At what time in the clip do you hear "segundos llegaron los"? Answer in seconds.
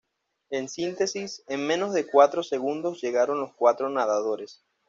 2.41-3.53